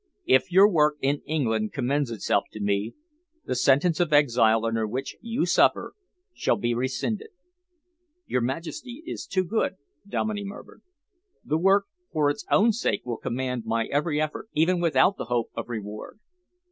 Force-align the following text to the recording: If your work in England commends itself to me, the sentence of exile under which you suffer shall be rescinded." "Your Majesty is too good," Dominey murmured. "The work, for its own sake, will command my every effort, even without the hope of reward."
If 0.25 0.51
your 0.51 0.67
work 0.67 0.95
in 1.01 1.21
England 1.27 1.73
commends 1.73 2.09
itself 2.09 2.45
to 2.53 2.59
me, 2.59 2.95
the 3.45 3.53
sentence 3.53 3.99
of 3.99 4.11
exile 4.11 4.65
under 4.65 4.87
which 4.87 5.15
you 5.21 5.45
suffer 5.45 5.93
shall 6.33 6.55
be 6.55 6.73
rescinded." 6.73 7.27
"Your 8.25 8.41
Majesty 8.41 9.03
is 9.05 9.27
too 9.27 9.43
good," 9.43 9.75
Dominey 10.07 10.43
murmured. 10.43 10.81
"The 11.45 11.59
work, 11.59 11.85
for 12.11 12.31
its 12.31 12.47
own 12.49 12.71
sake, 12.71 13.05
will 13.05 13.17
command 13.17 13.63
my 13.67 13.85
every 13.91 14.19
effort, 14.19 14.49
even 14.55 14.79
without 14.81 15.17
the 15.17 15.25
hope 15.25 15.51
of 15.53 15.69
reward." 15.69 16.17